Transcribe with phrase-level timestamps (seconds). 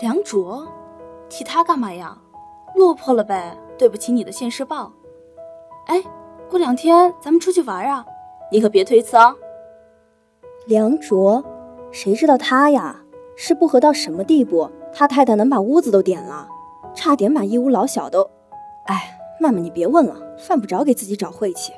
[0.00, 0.64] 梁卓，
[1.28, 2.16] 提他干嘛呀？
[2.76, 4.92] 落魄了呗，对不起你的现世报。
[5.86, 6.00] 哎，
[6.48, 8.06] 过两天咱们出去玩啊，
[8.52, 9.34] 你可别推辞啊。
[10.68, 11.44] 梁卓，
[11.90, 13.02] 谁知道他呀？
[13.36, 14.70] 是不和到什么地步？
[14.92, 16.48] 他太太能把屋子都点了，
[16.94, 18.30] 差点把一屋老小都……
[18.86, 21.72] 哎，曼曼你别问了，犯不着给自己找晦气。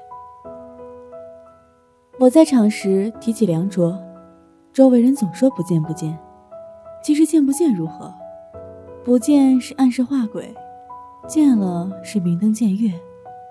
[2.18, 3.98] 我在场时提起梁卓，
[4.75, 6.18] 周围人总说不见不见，
[7.02, 8.12] 其实见不见如何？
[9.02, 10.54] 不见是暗示画鬼，
[11.27, 12.92] 见了是明灯见月，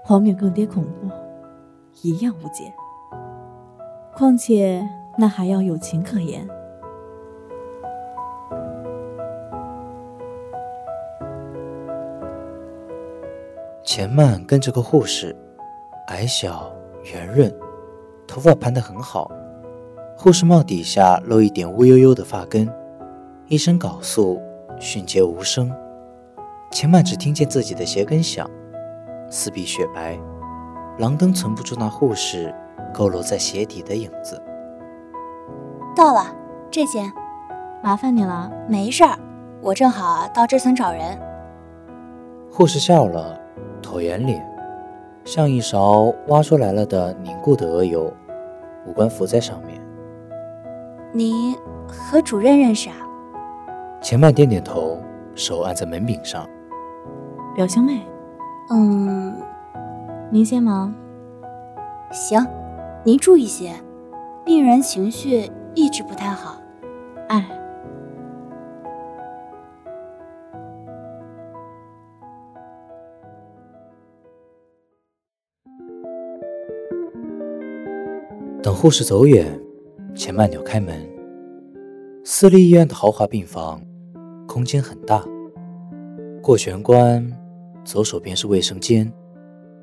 [0.04, 1.10] 荒谬更迭恐怖，
[2.04, 2.72] 一样无解。
[4.16, 6.48] 况且那还要有情可言。
[13.84, 15.36] 钱曼跟着个护士，
[16.08, 16.72] 矮小
[17.12, 17.52] 圆润，
[18.28, 19.32] 头发盘得很好，
[20.16, 22.70] 护士帽底下露一点乌悠悠的发根，
[23.50, 24.40] 一声缟素，
[24.80, 25.72] 迅捷无声。
[26.70, 28.48] 钱曼只听见自己的鞋跟响，
[29.28, 30.16] 四壁雪白，
[31.00, 32.54] 廊灯存不住那护士
[32.94, 34.40] 佝偻在鞋底的影子。
[35.96, 36.28] 到了，
[36.70, 37.12] 这间，
[37.82, 38.52] 麻烦你了。
[38.68, 39.18] 没事儿，
[39.62, 41.20] 我正好到这层找人。
[42.52, 43.36] 护士笑了。
[43.82, 44.48] 椭圆脸，
[45.26, 48.14] 像一勺挖出来了的凝固的鹅油，
[48.86, 49.82] 五官浮在上面。
[51.12, 51.56] 你
[51.88, 52.96] 和主任认识啊？
[54.02, 54.98] 钱曼点点头，
[55.36, 56.48] 手按在门柄上。
[57.56, 58.02] 表兄妹。
[58.72, 59.36] 嗯，
[60.32, 60.94] 您先忙。
[62.12, 62.46] 行，
[63.04, 63.74] 您注意些，
[64.46, 66.60] 病人情绪一直不太好。
[67.28, 67.46] 哎。
[78.62, 79.46] 等护士走远，
[80.16, 81.08] 钱曼扭开门。
[82.24, 83.82] 私立医院的豪华病房，
[84.50, 85.24] 空间很大。
[86.42, 87.24] 过玄关，
[87.86, 89.14] 左手边是卫生间，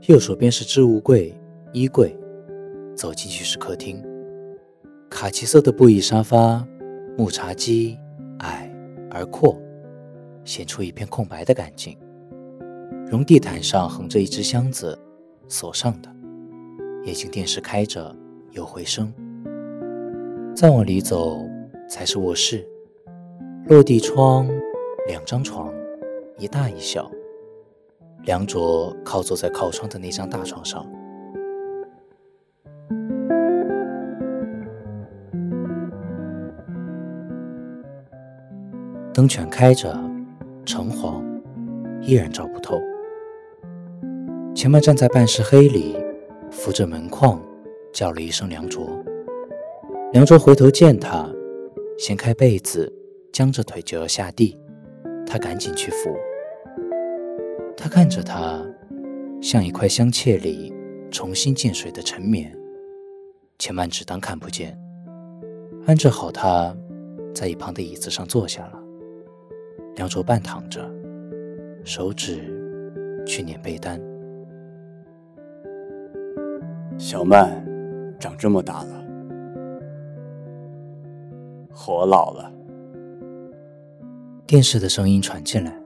[0.09, 1.33] 右手边是置物柜、
[1.73, 2.15] 衣柜。
[2.97, 4.03] 走进去是客厅，
[5.09, 6.67] 卡其色的布艺沙发，
[7.17, 7.97] 木茶几，
[8.39, 8.69] 矮
[9.11, 9.57] 而阔，
[10.45, 11.97] 显出一片空白的干净。
[13.07, 14.99] 绒地毯上横着一只箱子，
[15.47, 16.11] 锁上的。
[17.05, 18.15] 液晶电视开着。
[18.53, 19.13] 有回声。
[20.55, 21.47] 再往里走，
[21.91, 22.67] 才是卧室。
[23.69, 24.49] 落地窗，
[25.09, 25.75] 两张床，
[26.39, 27.11] 一大一小。
[28.23, 30.87] 梁卓靠坐在靠窗的那张大床上。
[39.13, 39.99] 灯全开着，
[40.65, 41.25] 橙黄，
[42.01, 42.79] 依然照不透。
[44.55, 45.97] 钱曼站在半室黑里，
[46.53, 47.43] 扶着门框。
[47.93, 48.87] 叫了一声“梁卓”，
[50.13, 51.27] 梁卓回头见他，
[51.99, 52.93] 掀开被子，
[53.37, 54.57] 僵着腿就要下地，
[55.27, 56.17] 他赶紧去扶。
[57.77, 58.65] 他看着他，
[59.43, 60.73] 像一块香切里
[61.11, 62.51] 重新见水的陈棉。
[63.59, 64.75] 钱曼只当看不见，
[65.87, 66.75] 安置好他，
[67.35, 68.83] 在一旁的椅子上坐下了。
[69.97, 70.91] 梁卓半躺着，
[71.85, 72.41] 手指
[73.27, 74.01] 去捻被单。
[76.97, 77.63] 小曼。
[78.19, 79.05] 长这么大了，
[81.71, 82.51] 活老了。
[84.47, 85.77] 电视的声音传进来。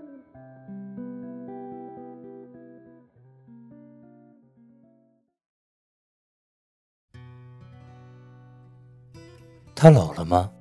[9.75, 10.53] 他老了吗？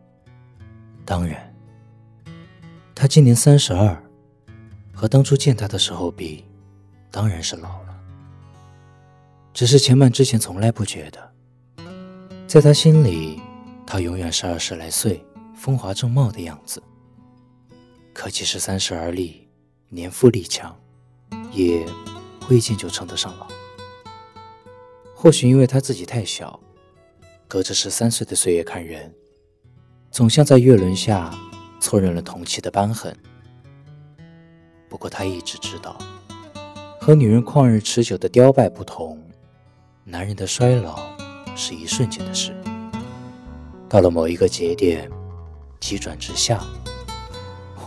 [1.03, 1.53] 当然。
[2.95, 4.01] 他今年三十二，
[4.93, 6.45] 和当初见他的时候比，
[7.11, 7.99] 当然是老了。
[9.53, 11.33] 只是钱曼之前从来不觉得。
[12.47, 13.41] 在他心里，
[13.85, 15.21] 他永远是二十来岁、
[15.53, 16.81] 风华正茂的样子。
[18.19, 19.47] 可即使三十而立，
[19.88, 20.78] 年富力强，
[21.53, 21.85] 也
[22.41, 23.47] 挥剑就称得上老。
[25.16, 26.59] 或许因为他自己太小，
[27.47, 29.16] 隔着十三岁的岁月看人，
[30.12, 31.34] 总像在月轮下
[31.79, 33.17] 错认了同期的斑痕。
[34.90, 35.97] 不过他一直知道，
[36.99, 39.17] 和女人旷日持久的凋败不同，
[40.03, 40.99] 男人的衰老。
[41.55, 42.53] 是一瞬间的事，
[43.88, 45.09] 到了某一个节点，
[45.79, 46.61] 急转直下，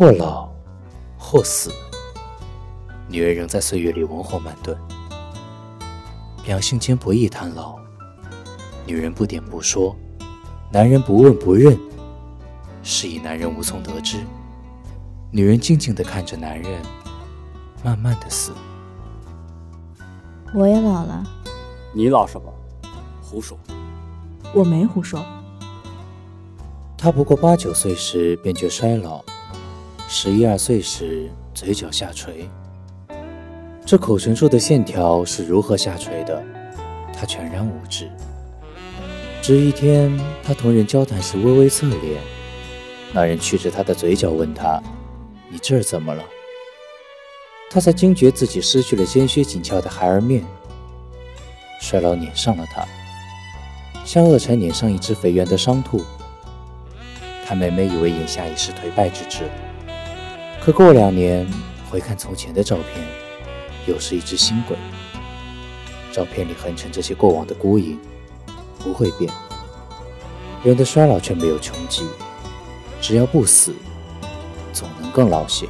[0.03, 0.49] 或老，
[1.17, 1.71] 或死。
[3.07, 4.77] 女人仍在岁月里文火慢炖，
[6.45, 7.79] 两性间不易谈老。
[8.85, 9.95] 女人不点不说，
[10.73, 11.79] 男人不问不认，
[12.83, 14.19] 是以男人无从得知。
[15.31, 16.83] 女人静静地看着男人，
[17.85, 18.51] 慢慢的死。
[20.53, 21.25] 我也老了。
[21.95, 22.53] 你老什么？
[23.23, 23.57] 胡说！
[24.53, 25.25] 我没胡说。
[26.99, 29.25] 他不过八九岁时便觉衰老，
[30.15, 32.47] 十一二岁时嘴角下垂。
[33.87, 36.45] 这口唇处的线条是如何下垂的？
[37.15, 38.11] 他全然无知。
[39.41, 40.15] 只一天，
[40.45, 42.21] 他同人交谈时微微侧脸，
[43.15, 44.83] 那人觑着他的嘴角问他
[45.49, 46.23] ：“你这儿怎么了？”
[47.71, 50.45] 他才惊觉自己失去了尖削紧俏的孩儿面。
[51.81, 52.87] 衰老撵上了他，
[54.05, 56.03] 像恶蝉撵上一只肥圆的伤兔。
[57.47, 59.45] 他每每以为眼下已是颓败之至，
[60.65, 61.45] 可过两年
[61.91, 63.05] 回看从前的照片，
[63.89, 64.77] 又是一只新鬼。
[66.13, 67.99] 照片里横陈这些过往的孤影，
[68.79, 69.29] 不会变。
[70.63, 72.07] 人的衰老却没有穷极，
[73.01, 73.75] 只要不死，
[74.73, 75.67] 总能更老些。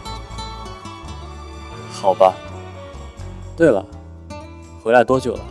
[1.90, 2.34] 好吧。
[3.56, 3.82] 对了，
[4.82, 5.44] 回来多久了？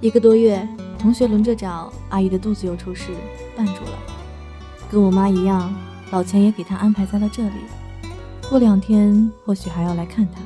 [0.00, 0.66] 一个多月。
[0.98, 3.12] 同学轮着找，阿姨的肚子又出事，
[3.56, 3.98] 绊住了。
[4.90, 5.72] 跟我妈一样，
[6.10, 7.56] 老钱也给他安排在了这里。
[8.48, 10.40] 过两天或许还要来看他。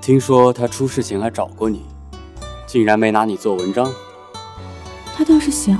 [0.00, 1.82] 听说他出事前来找过你，
[2.66, 3.92] 竟然没拿你做文章。
[5.14, 5.78] 他倒是想，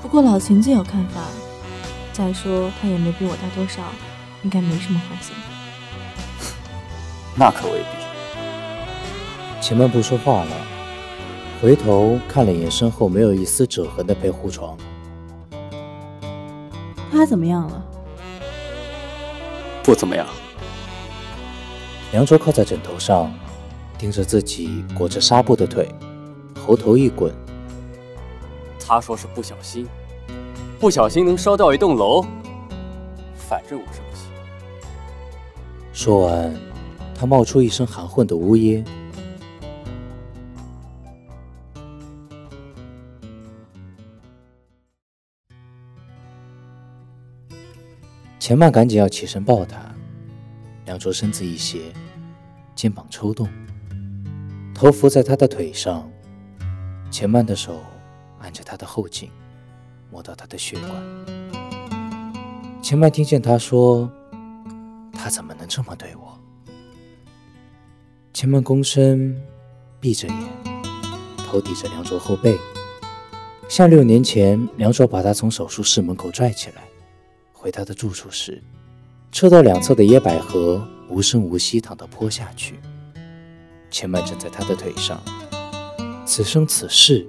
[0.00, 1.20] 不过老秦最有看法。
[2.12, 3.82] 再说他也没比我大多少，
[4.42, 5.34] 应该没什么坏心。
[7.36, 9.62] 那可未必。
[9.62, 10.56] 前面不说话了，
[11.60, 14.76] 回头看了眼身后没有一丝褶痕的陪护床。
[17.12, 17.84] 他怎么样了？
[19.82, 20.26] 不怎么样。
[22.10, 23.30] 梁卓靠在枕头上，
[23.98, 25.86] 盯着自己裹着纱布的腿，
[26.66, 27.30] 喉头一滚。
[28.80, 29.86] 他说是不小心，
[30.80, 32.24] 不小心能烧掉一栋楼。
[33.36, 34.26] 反正我是不行。
[35.92, 36.56] 说完，
[37.14, 38.82] 他冒出一声含混的呜咽。
[48.42, 49.78] 钱曼赶紧要起身抱他，
[50.84, 51.92] 梁卓身子一斜。
[52.74, 53.48] 肩膀抽动，
[54.74, 56.10] 头伏在他的腿上，
[57.08, 57.78] 钱曼的手
[58.40, 59.30] 按着他的后颈，
[60.10, 60.90] 摸到他的血管。
[62.82, 64.10] 钱曼听见他说
[65.14, 66.36] ：“他怎么能这么对我？”
[68.34, 69.40] 钱曼躬身，
[70.00, 70.36] 闭着眼，
[71.46, 72.58] 头抵着梁卓后背，
[73.68, 76.82] 像六年前梁卓把他从手术室门口拽起来，
[77.62, 78.60] 回他的住处时，
[79.30, 80.84] 车道两侧的野百合。
[81.08, 82.80] 无声无息躺到坡下去，
[83.90, 85.22] 牵绊枕在他的腿上，
[86.24, 87.28] 此生此世，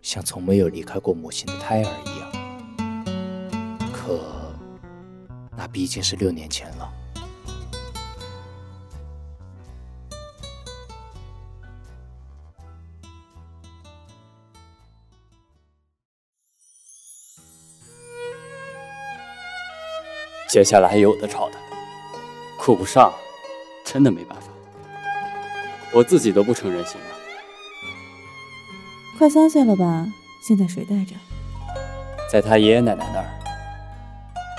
[0.00, 2.32] 像从没有离开过母亲的胎儿一样。
[3.92, 4.20] 可，
[5.56, 6.91] 那毕竟是六年前了。
[20.52, 21.54] 接下来还有的吵的。
[22.58, 23.10] 顾不上，
[23.82, 24.48] 真的没办法，
[25.94, 27.06] 我自己都不成人形了。
[29.16, 30.06] 快三岁了吧？
[30.46, 31.14] 现在谁带着？
[32.30, 33.24] 在他爷爷奶奶那儿。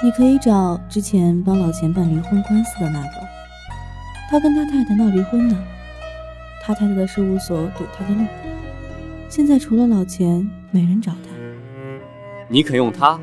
[0.03, 3.27] 你可以找之前帮老钱办离婚官司的那个，
[4.31, 5.55] 他跟他太太闹离婚呢，
[6.63, 8.25] 他太太的事务所堵他的路，
[9.29, 11.29] 现在除了老钱，没人找他。
[12.47, 13.19] 你肯用他？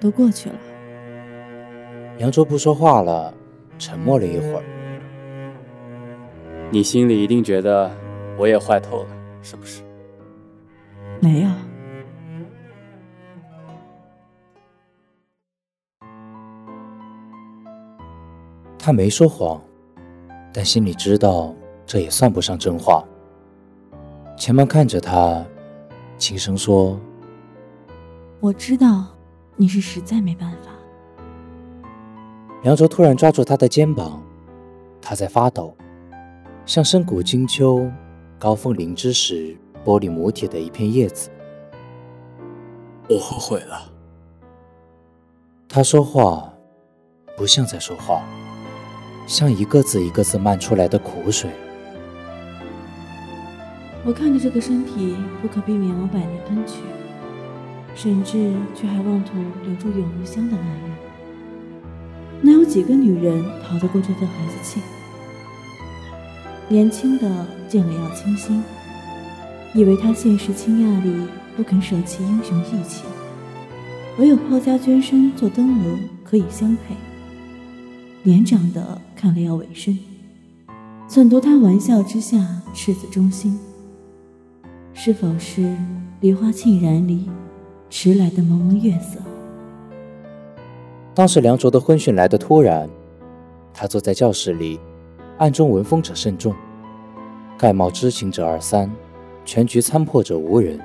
[0.00, 0.56] 都过去了。
[2.18, 3.32] 杨卓不说话了。
[3.76, 4.62] 沉默了一会儿，
[6.70, 7.90] 你心里一定觉得
[8.38, 9.08] 我也坏透了，
[9.42, 9.82] 是不是？
[11.20, 11.50] 没有。
[18.78, 19.60] 他没说谎，
[20.52, 21.52] 但心里知道
[21.84, 23.04] 这也算不上真话。
[24.36, 25.44] 钱曼看着他，
[26.16, 26.96] 轻声说
[28.38, 29.04] ：“我知道
[29.56, 30.70] 你是实在没办法。”
[32.64, 34.22] 梁卓突然抓住他的肩膀，
[35.02, 35.76] 他在发抖，
[36.64, 37.86] 像深谷金秋
[38.38, 39.54] 高峰临之时
[39.84, 41.28] 玻璃母体的一片叶子。
[43.10, 43.92] 我后悔了。
[45.68, 46.50] 他说话
[47.36, 48.22] 不像在说话，
[49.26, 51.50] 像一个字一个字漫出来的苦水。
[54.06, 56.78] 我看着这个身体不可避免往百年奔去，
[57.94, 60.90] 甚至却还妄图留住永无香的男人。
[62.44, 64.78] 哪有几个女人逃得过这份孩子气？
[66.68, 68.62] 年轻的见了要倾心，
[69.74, 73.04] 以为他现实倾轧里不肯舍弃英雄义气，
[74.18, 76.94] 唯有抛家捐身做灯蛾可以相配。
[78.22, 79.98] 年长的看了要委身，
[81.08, 83.58] 忖度他玩笑之下赤子忠心，
[84.92, 85.74] 是否是
[86.20, 87.30] 梨花沁然里
[87.88, 89.18] 迟来的蒙蒙月色？
[91.14, 92.90] 当时梁卓的婚讯来得突然，
[93.72, 94.80] 他坐在教室里，
[95.38, 96.52] 暗中闻风者甚众，
[97.56, 98.90] 盖帽知情者二三，
[99.44, 100.80] 全局参破者无人。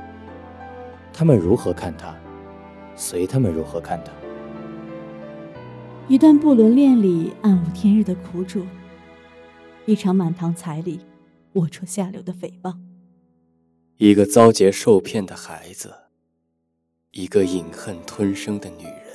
[1.12, 2.16] 他们如何看他，
[2.96, 4.12] 随他们如何看他。
[6.08, 8.64] 一段不伦恋里暗无天日的苦主，
[9.88, 11.00] 一场满堂彩礼，
[11.56, 12.76] 龌龊下流的诽谤，
[13.98, 15.92] 一个遭劫受骗的孩子，
[17.14, 19.09] 一个饮恨吞声的女人。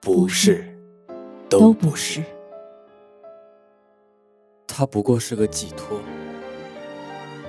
[0.00, 0.64] 不是，
[1.48, 2.22] 都不是。
[4.66, 6.00] 他不过是个寄托，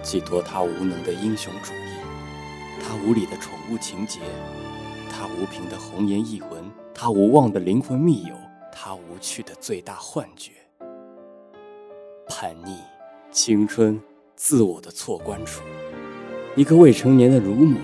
[0.01, 4.19] 寄托他无能的英雄主义，他无理的宠物情节，
[5.11, 6.63] 他无凭的红颜一文，
[6.93, 8.35] 他无望的灵魂密友，
[8.73, 10.53] 他无趣的最大幻觉。
[12.27, 12.77] 叛逆、
[13.31, 14.01] 青春、
[14.35, 15.61] 自我的错关处，
[16.55, 17.77] 一个未成年的乳母，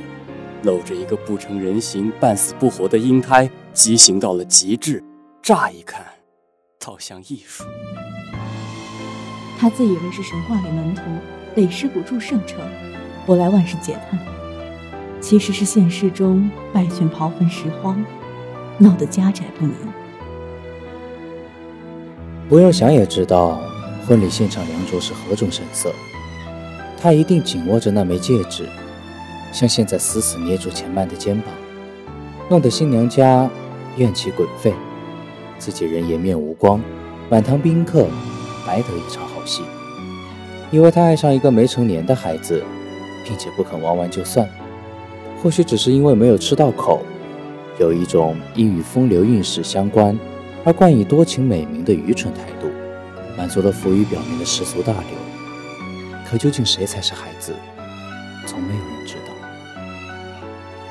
[0.64, 3.48] 搂着一个不成人形、半死不活的婴胎。
[3.76, 5.04] 畸形到了极致，
[5.44, 6.02] 乍一看，
[6.80, 7.66] 倒像艺术。
[9.60, 11.02] 他自以为是神话里门徒，
[11.56, 12.58] 累尸骨铸圣城，
[13.26, 14.18] 博来万世解叹，
[15.20, 18.02] 其实是现实中败犬刨坟拾荒，
[18.78, 19.76] 闹得家宅不宁。
[22.48, 23.60] 不用想也知道，
[24.08, 25.94] 婚礼现场梁卓是何种神色。
[26.98, 28.70] 他一定紧握着那枚戒指，
[29.52, 31.54] 像现在死死捏住钱曼的肩膀，
[32.50, 33.50] 弄得新娘家。
[33.98, 34.74] 怨气滚沸，
[35.58, 36.82] 自己人颜面无光，
[37.30, 38.08] 满堂宾客
[38.68, 39.64] 白得一场好戏。
[40.72, 42.64] 因为他爱上一个没成年的孩子，
[43.24, 44.50] 并且不肯玩完就算，
[45.42, 47.02] 或许只是因为没有吃到口，
[47.80, 50.18] 有一种因与风流韵事相关
[50.64, 52.68] 而冠以多情美名的愚蠢态度，
[53.38, 55.10] 满足了浮于表面的世俗大流。
[56.30, 57.54] 可究竟谁才是孩子，
[58.46, 59.34] 从没有人知道。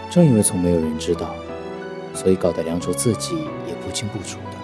[0.09, 1.35] 正因为从没有人知道。
[2.15, 4.57] 所以搞得梁卓自己也不清不楚的。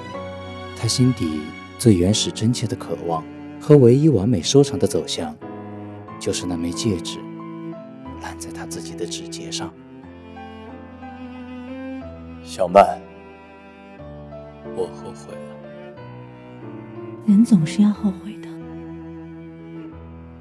[0.76, 1.40] 他心底
[1.78, 3.22] 最原始真切的渴望
[3.60, 5.36] 和唯一完美收场的走向，
[6.18, 7.18] 就是那枚戒指
[8.22, 9.70] 烂在他自己的指节上。
[12.42, 12.98] 小曼，
[14.74, 15.40] 我后悔了。
[17.26, 18.48] 人总是要后悔的。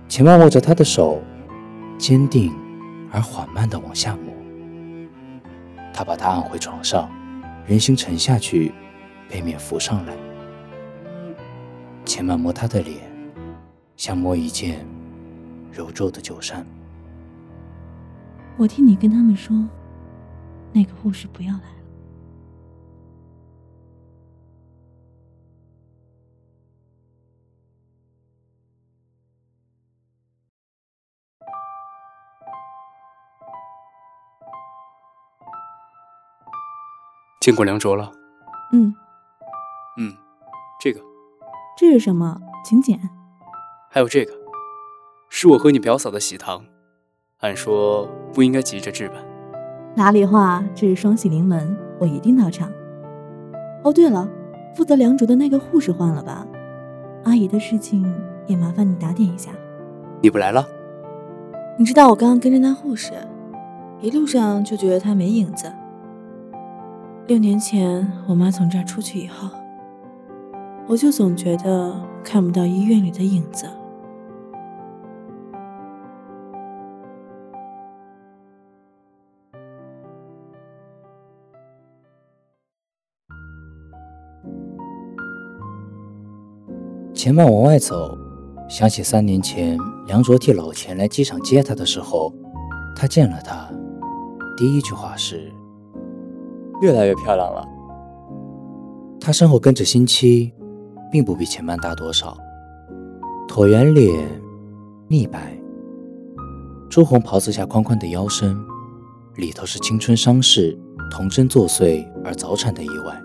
[0.07, 1.21] 钱曼握着他的手，
[1.97, 2.51] 坚定
[3.11, 4.28] 而缓慢地往下摸。
[5.99, 7.11] 他把他按回床上，
[7.67, 8.73] 人形沉下去，
[9.27, 10.13] 背面浮上来。
[12.05, 13.01] 钱曼摸他的脸，
[13.97, 14.87] 像摸一件
[15.69, 16.65] 揉皱的旧衫。
[18.55, 19.53] 我替你跟他们说，
[20.71, 21.78] 那个护士不要来。
[37.39, 38.11] 见过梁卓了，
[38.73, 38.93] 嗯，
[39.97, 40.13] 嗯，
[40.77, 40.99] 这个，
[41.77, 42.37] 这是什么？
[42.65, 42.99] 请柬。
[43.89, 44.33] 还有这个，
[45.29, 46.65] 是我和你表嫂的喜糖，
[47.39, 49.23] 按说不应该急着置办。
[49.95, 52.69] 哪里话，这是双喜临门，我一定到场。
[53.85, 54.27] 哦，对了，
[54.75, 56.45] 负责梁卓的那个护士换了吧？
[57.23, 58.05] 阿姨的事情
[58.47, 59.49] 也麻烦你打点一下。
[60.21, 60.67] 你不来了？
[61.77, 63.13] 你知道我刚刚跟着那护士，
[64.01, 65.71] 一路上就觉得她没影子。
[67.29, 69.47] 六年前，我妈从这儿出去以后，
[70.87, 71.93] 我就总觉得
[72.23, 73.67] 看不到医院里的影子。
[87.13, 88.17] 钱曼往外走，
[88.67, 92.33] 想起三年前梁卓替老钱来机场接他的时候，
[92.95, 93.69] 他见了他，
[94.57, 95.53] 第一句话是。
[96.81, 97.67] 越来越漂亮了。
[99.19, 100.53] 他身后跟着新妻，
[101.11, 102.37] 并不比前半大多少。
[103.47, 104.29] 椭圆脸，
[105.07, 105.59] 腻白，
[106.89, 108.55] 朱红袍子下宽宽的腰身，
[109.35, 110.77] 里头是青春伤势、
[111.11, 113.21] 童真作祟而早产的意外。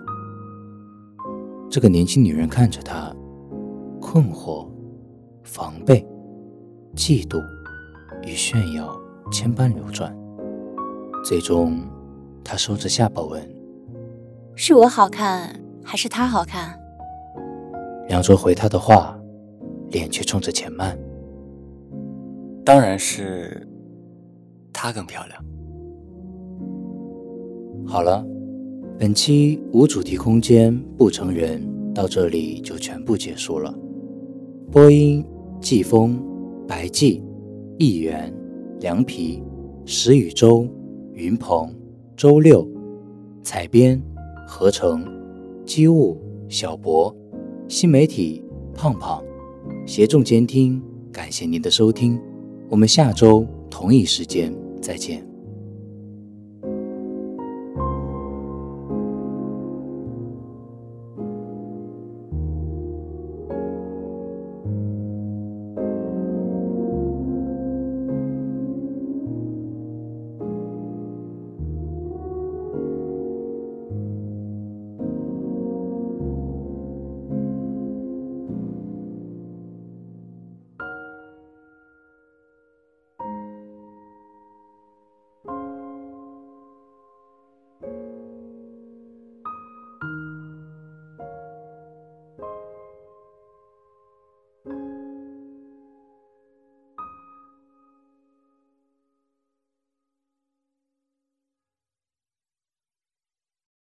[1.69, 3.13] 这个年轻女人看着他，
[4.01, 4.67] 困惑、
[5.43, 6.05] 防备、
[6.95, 7.41] 嫉妒
[8.23, 8.93] 与炫耀
[9.31, 10.15] 千般流转，
[11.23, 11.79] 最终。
[12.45, 13.41] 他收着下巴问
[14.55, 16.79] ：“是我好看，还是他好看？”
[18.07, 19.19] 梁卓回他的话，
[19.89, 20.95] 脸却冲着钱曼
[22.63, 23.67] ：“当然是
[24.71, 25.43] 她更漂亮。”
[27.83, 28.23] 好了，
[28.99, 31.61] 本期无主题空间不成人
[31.95, 33.73] 到这里就全部结束了。
[34.71, 35.25] 播音：
[35.59, 36.23] 季风、
[36.67, 37.23] 白季、
[37.79, 38.31] 易元、
[38.81, 39.43] 凉皮、
[39.83, 40.67] 石宇洲、
[41.13, 41.73] 云鹏。
[42.15, 42.65] 周六，
[43.43, 44.01] 采编
[44.47, 45.05] 合成、
[45.65, 46.17] 机务、
[46.47, 47.13] 小博、
[47.67, 48.41] 新媒体、
[48.73, 49.21] 胖胖，
[49.85, 50.81] 协众监听。
[51.11, 52.17] 感谢您的收听，
[52.69, 55.34] 我们下周同一时间再见。